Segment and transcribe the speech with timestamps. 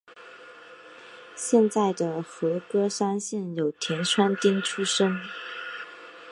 [1.35, 5.15] 现在的和歌山县有田川町出身。